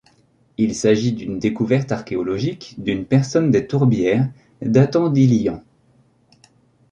Il 0.57 0.73
s'agit 0.73 1.13
d'une 1.13 1.37
découverte 1.37 1.91
archéologique 1.91 2.73
d'une 2.79 3.05
personne 3.05 3.51
des 3.51 3.67
tourbières 3.67 4.31
datant 4.63 5.09
d'il 5.11 5.31
y 5.39 5.47
ans. 5.47 5.63